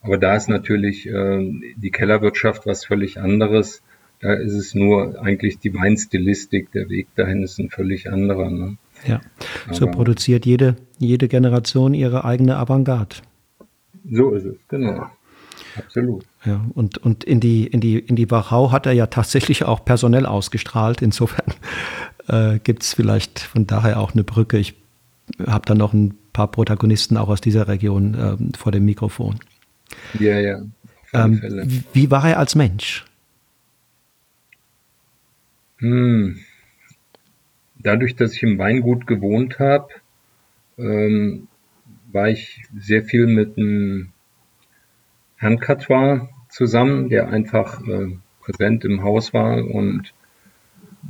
[0.00, 3.82] Aber da ist natürlich äh, die Kellerwirtschaft was völlig anderes.
[4.20, 6.70] Da ist es nur eigentlich die Weinstilistik.
[6.72, 8.50] Der Weg dahin ist ein völlig anderer.
[8.50, 8.76] Ne?
[9.06, 9.20] Ja,
[9.70, 13.16] so Aber produziert jede, jede Generation ihre eigene Avantgarde.
[14.10, 15.10] So ist es, genau.
[15.76, 16.24] Absolut.
[16.44, 19.84] Ja, und, und in die, in die, in die Wachau hat er ja tatsächlich auch
[19.84, 21.02] personell ausgestrahlt.
[21.02, 21.54] Insofern
[22.28, 24.58] äh, gibt es vielleicht von daher auch eine Brücke.
[24.58, 24.74] Ich
[25.46, 29.38] habe da noch ein paar Protagonisten auch aus dieser Region äh, vor dem Mikrofon.
[30.18, 30.62] Ja, ja.
[31.12, 33.04] Ähm, wie war er als Mensch?
[35.78, 36.38] Hm.
[37.78, 39.88] Dadurch, dass ich im Weingut gewohnt habe,
[40.78, 41.48] ähm,
[42.12, 44.11] war ich sehr viel mit einem
[45.42, 50.14] Herrn Catois zusammen, der einfach äh, präsent im Haus war und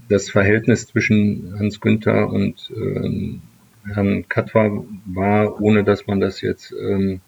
[0.08, 3.42] das Verhältnis zwischen Hans Günther und ähm,
[3.84, 7.20] Herrn Catois war, ohne dass man das jetzt ähm,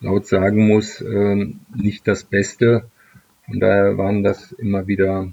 [0.00, 2.90] laut sagen muss, ähm, nicht das Beste.
[3.44, 5.30] Von daher waren das immer wieder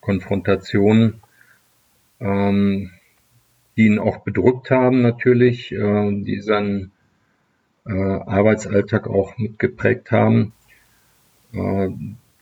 [0.00, 1.20] Konfrontationen,
[2.18, 2.92] ähm,
[3.76, 6.92] die ihn auch bedrückt haben natürlich, äh, die seinen
[7.86, 10.52] äh, Arbeitsalltag auch mitgeprägt haben.
[11.52, 11.88] Äh,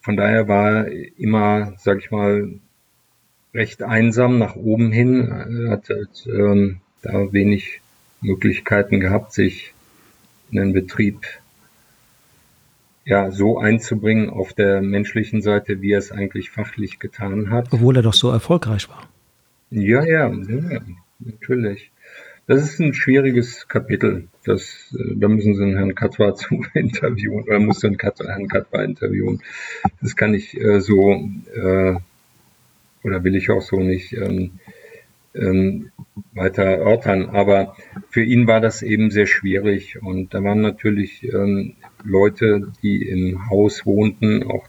[0.01, 2.55] von daher war er immer, sag ich mal,
[3.55, 5.64] recht einsam nach oben hin.
[5.64, 7.81] Er hat halt, ähm, da wenig
[8.21, 9.75] Möglichkeiten gehabt, sich
[10.50, 11.21] in den Betrieb
[13.04, 17.73] ja, so einzubringen auf der menschlichen Seite, wie er es eigentlich fachlich getan hat.
[17.73, 19.08] Obwohl er doch so erfolgreich war.
[19.71, 20.81] Ja, ja, ja
[21.19, 21.90] natürlich.
[22.49, 24.29] Das ist ein schwieriges Kapitel.
[24.42, 28.83] Das, äh, da müssen Sie einen Herrn Katwa zu interviewen oder muss den Herrn Katwa
[28.83, 29.42] interviewen.
[30.01, 31.96] Das kann ich äh, so äh,
[33.05, 34.53] oder will ich auch so nicht ähm,
[35.35, 35.92] ähm,
[36.33, 37.29] weiter erörtern.
[37.37, 37.77] Aber
[38.09, 43.51] für ihn war das eben sehr schwierig und da waren natürlich ähm, Leute, die im
[43.51, 44.67] Haus wohnten, auch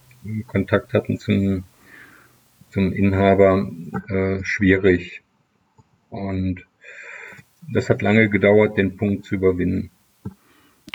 [0.48, 1.64] Kontakt hatten zum,
[2.68, 3.70] zum Inhaber,
[4.10, 5.22] äh, schwierig.
[6.10, 6.66] Und
[7.72, 9.90] das hat lange gedauert, den Punkt zu überwinden.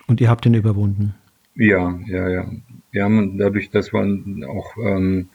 [0.08, 1.16] Und ihr habt ihn überwunden?
[1.56, 2.52] Ja, ja, ja.
[2.92, 5.30] Wir haben dadurch, dass wir auch, ähm,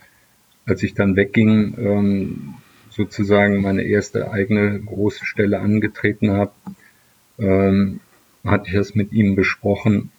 [0.66, 2.54] als ich dann wegging, ähm,
[2.90, 6.52] sozusagen meine erste eigene große Stelle angetreten habe,
[7.38, 8.00] ähm,
[8.44, 10.10] hatte ich das mit ihm besprochen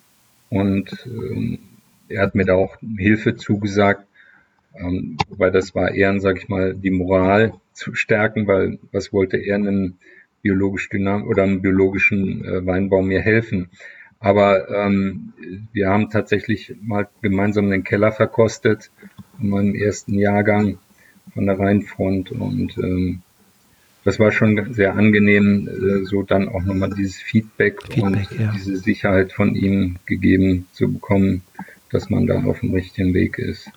[0.50, 1.60] und ähm,
[2.08, 4.06] er hat mir da auch Hilfe zugesagt,
[4.76, 9.38] ähm, weil das war eher, sag ich mal, die Moral zu stärken, weil was wollte
[9.38, 9.98] er einen
[10.42, 13.70] biologisch dynam oder einem biologischen äh, Weinbau mir helfen?
[14.20, 15.34] Aber ähm,
[15.74, 18.92] wir haben tatsächlich mal gemeinsam den Keller verkostet
[19.42, 20.78] in meinem ersten Jahrgang
[21.34, 23.24] von der Rheinfront und ähm,
[24.04, 28.52] das war schon sehr angenehm, äh, so dann auch nochmal dieses Feedback, Feedback und ja.
[28.56, 31.44] diese Sicherheit von ihm gegeben zu bekommen,
[31.92, 33.70] dass man da auf dem richtigen Weg ist.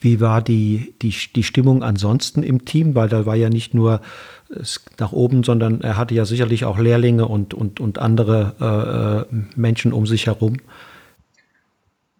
[0.00, 2.96] Wie war die, die, die Stimmung ansonsten im Team?
[2.96, 4.00] Weil da war ja nicht nur
[4.98, 9.92] nach oben, sondern er hatte ja sicherlich auch Lehrlinge und, und, und andere äh, Menschen
[9.92, 10.58] um sich herum.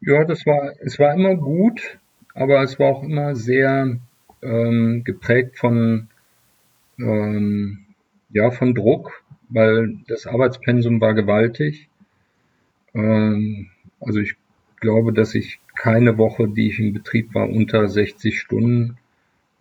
[0.01, 1.99] Ja, das war, es war immer gut,
[2.35, 3.99] aber es war auch immer sehr
[4.43, 6.09] ähm, geprägt von,
[6.99, 7.87] ähm,
[8.31, 11.89] ja, von Druck, weil das Arbeitspensum war gewaltig.
[12.95, 13.69] Ähm,
[14.01, 14.35] also ich
[14.81, 18.99] glaube, dass ich keine Woche, die ich im Betrieb war, unter 60 Stunden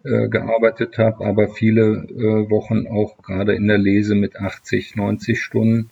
[0.03, 5.39] äh, gearbeitet habe, aber viele äh, Wochen auch gerade in der Lese mit 80, 90
[5.39, 5.89] Stunden.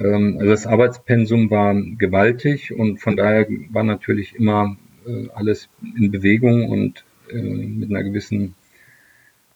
[0.00, 6.10] Ähm, also das Arbeitspensum war gewaltig und von daher war natürlich immer äh, alles in
[6.10, 8.54] Bewegung und äh, mit einer gewissen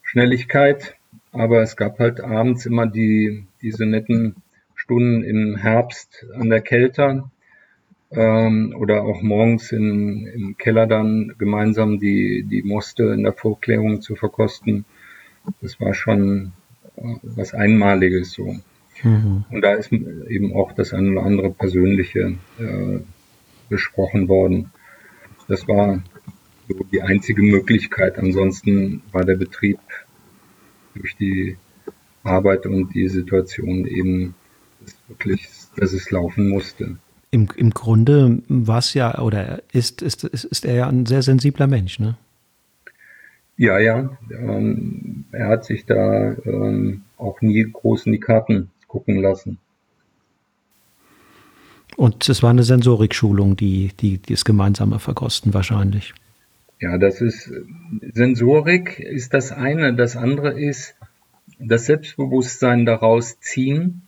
[0.01, 0.95] Schnelligkeit.
[1.31, 4.35] Aber es gab halt abends immer die, diese netten
[4.75, 7.23] Stunden im Herbst an der Kälte,
[8.15, 14.01] ähm, oder auch morgens in, im Keller dann gemeinsam die, die Moste in der Vorklärung
[14.01, 14.85] zu verkosten.
[15.61, 16.53] Das war schon
[16.95, 18.55] äh, was Einmaliges so.
[19.03, 19.45] Mhm.
[19.49, 22.99] Und da ist eben auch das eine oder andere Persönliche äh,
[23.69, 24.71] besprochen worden.
[25.47, 26.03] Das war
[26.67, 28.17] so die einzige Möglichkeit.
[28.17, 29.79] Ansonsten war der Betrieb
[30.95, 31.57] durch die
[32.23, 34.35] Arbeit und die Situation eben
[35.07, 36.97] wirklich, dass es laufen musste
[37.33, 41.23] im, im Grunde war es ja oder ist, ist, ist, ist er ja ein sehr
[41.23, 42.15] sensibler Mensch, ne?
[43.57, 44.15] Ja, ja.
[44.31, 49.57] Ähm, er hat sich da ähm, auch nie groß in die Karten gucken lassen.
[51.97, 56.13] Und es war eine Sensorikschulung, die, die, die das gemeinsame Verkosten wahrscheinlich.
[56.79, 57.51] Ja, das ist
[58.13, 59.95] Sensorik ist das eine.
[59.95, 60.95] Das andere ist
[61.57, 64.03] das Selbstbewusstsein daraus ziehen.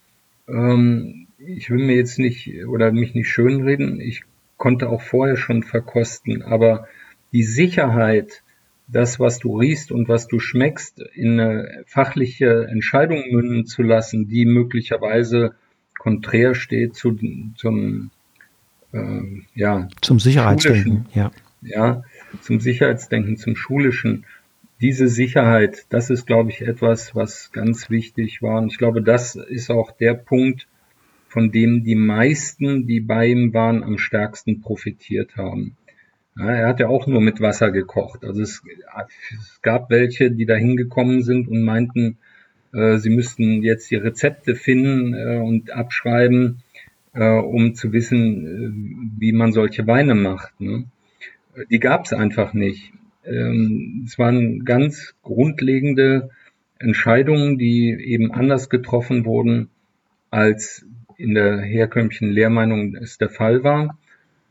[0.47, 4.23] Ähm, ich will mir jetzt nicht oder mich nicht schönreden, ich
[4.57, 6.87] konnte auch vorher schon verkosten, aber
[7.33, 8.43] die Sicherheit,
[8.87, 14.27] das, was du riechst und was du schmeckst, in eine fachliche Entscheidung münden zu lassen,
[14.27, 15.55] die möglicherweise
[15.97, 17.17] konträr steht zu,
[17.55, 18.11] zum,
[18.93, 21.31] äh, ja, zum Sicherheitsdenken, ja.
[21.61, 22.03] Ja,
[22.41, 24.25] zum Sicherheitsdenken, zum schulischen.
[24.81, 28.61] Diese Sicherheit, das ist, glaube ich, etwas, was ganz wichtig war.
[28.61, 30.67] Und ich glaube, das ist auch der Punkt,
[31.35, 35.75] von dem die meisten, die bei ihm waren, am stärksten profitiert haben.
[36.37, 38.23] Ja, er hat ja auch nur mit Wasser gekocht.
[38.23, 38.63] Also es,
[39.37, 42.19] es gab welche, die da hingekommen sind und meinten,
[42.73, 46.63] äh, sie müssten jetzt die Rezepte finden äh, und abschreiben,
[47.11, 50.61] äh, um zu wissen, äh, wie man solche Weine macht.
[50.61, 50.85] Ne?
[51.69, 52.93] Die gab es einfach nicht.
[53.25, 56.29] Ähm, es waren ganz grundlegende
[56.79, 59.67] Entscheidungen, die eben anders getroffen wurden,
[60.31, 60.85] als
[61.17, 63.97] in der herkömmlichen Lehrmeinung es der Fall war.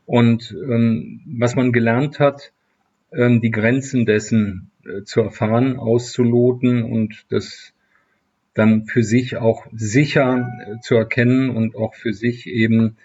[0.05, 2.51] Und ähm, was man gelernt hat,
[3.11, 7.73] ähm, die Grenzen dessen äh, zu erfahren, auszuloten und das
[8.53, 12.97] dann für sich auch sicher äh, zu erkennen und auch für sich eben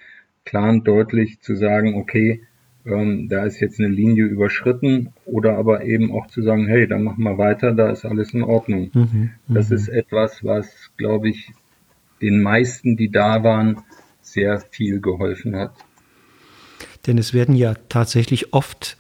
[0.45, 2.43] klar und deutlich zu sagen, okay,
[2.87, 7.03] ähm, da ist jetzt eine Linie überschritten oder aber eben auch zu sagen, hey, dann
[7.03, 8.91] machen wir weiter, da ist alles in Ordnung.
[8.95, 9.77] Mhm, das mhm.
[9.77, 11.53] ist etwas, was, glaube ich,
[12.23, 13.83] den meisten, die da waren,
[14.21, 15.73] sehr viel geholfen hat.
[17.07, 18.99] Denn es werden ja tatsächlich oft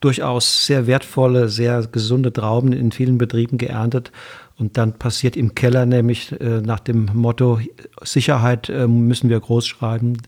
[0.00, 4.12] durchaus sehr wertvolle, sehr gesunde Trauben in vielen Betrieben geerntet.
[4.56, 7.60] Und dann passiert im Keller nämlich äh, nach dem Motto
[8.02, 10.18] Sicherheit äh, müssen wir groß schreiben,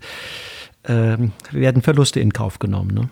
[0.85, 1.16] äh,
[1.51, 2.95] werden Verluste in Kauf genommen.
[2.95, 3.11] Ne?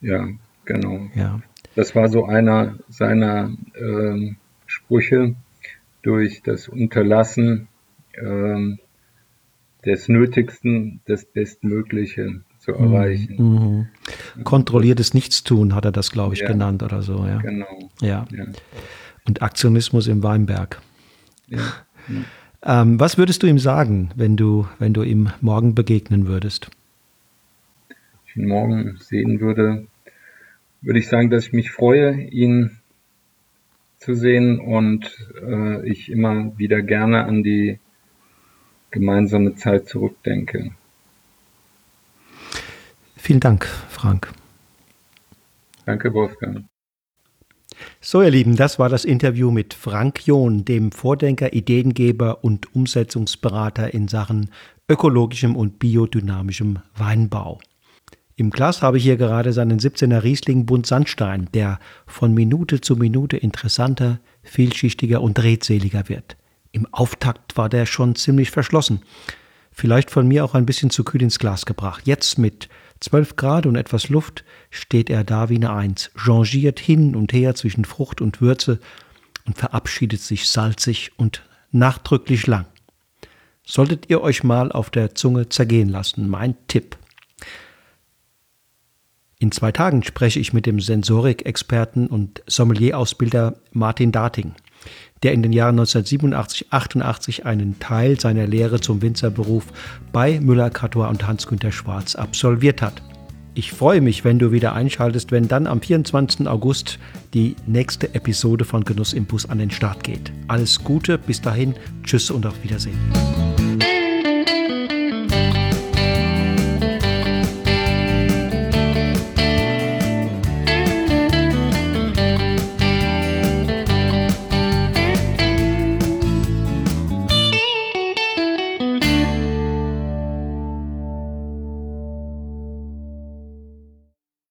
[0.00, 0.28] Ja,
[0.64, 1.08] genau.
[1.14, 1.40] Ja.
[1.76, 4.36] Das war so einer seiner ähm,
[4.66, 5.36] Sprüche
[6.02, 7.68] durch das Unterlassen
[8.22, 8.78] ähm,
[9.84, 12.92] des Nötigsten, das Bestmögliche zu mhm.
[12.92, 13.36] erreichen.
[14.34, 14.44] Mhm.
[14.44, 16.48] Kontrolliertes Nichtstun hat er das, glaube ich, ja.
[16.48, 17.24] genannt oder so.
[17.26, 17.38] Ja.
[17.38, 17.90] Genau.
[18.00, 18.26] Ja.
[18.30, 18.44] ja.
[19.26, 20.80] Und Aktionismus im Weinberg.
[21.48, 21.60] Ja.
[22.60, 26.70] Ähm, was würdest du ihm sagen, wenn du, wenn du ihm morgen begegnen würdest?
[28.28, 29.86] ich ihn morgen sehen würde,
[30.80, 32.78] würde ich sagen, dass ich mich freue, ihn
[33.98, 37.78] zu sehen und äh, ich immer wieder gerne an die
[38.90, 40.72] gemeinsame Zeit zurückdenke.
[43.16, 44.32] Vielen Dank, Frank.
[45.84, 46.64] Danke, Wolfgang.
[48.00, 53.92] So, ihr Lieben, das war das Interview mit Frank John, dem Vordenker, Ideengeber und Umsetzungsberater
[53.92, 54.50] in Sachen
[54.88, 57.60] ökologischem und biodynamischem Weinbau.
[58.36, 62.96] Im Glas habe ich hier gerade seinen 17er Riesling Bund Sandstein, der von Minute zu
[62.96, 66.36] Minute interessanter, vielschichtiger und redseliger wird.
[66.72, 69.02] Im Auftakt war der schon ziemlich verschlossen.
[69.70, 72.06] Vielleicht von mir auch ein bisschen zu kühl ins Glas gebracht.
[72.06, 72.68] Jetzt mit
[73.00, 77.54] 12 Grad und etwas Luft steht er da wie eine Eins, changiert hin und her
[77.54, 78.80] zwischen Frucht und Würze
[79.46, 82.66] und verabschiedet sich salzig und nachdrücklich lang.
[83.64, 86.96] Solltet ihr euch mal auf der Zunge zergehen lassen, mein Tipp.
[89.38, 94.54] In zwei Tagen spreche ich mit dem Sensorik-Experten und Sommelier-Ausbilder Martin Dating,
[95.22, 99.64] der in den Jahren 1987-88 einen Teil seiner Lehre zum Winzerberuf
[100.12, 103.02] bei Müller, Cator und Hans-Günter Schwarz absolviert hat.
[103.54, 106.46] Ich freue mich, wenn du wieder einschaltest, wenn dann am 24.
[106.46, 107.00] August
[107.34, 110.30] die nächste Episode von Genuss im Bus an den Start geht.
[110.46, 111.74] Alles Gute, bis dahin,
[112.04, 112.98] tschüss und auf Wiedersehen.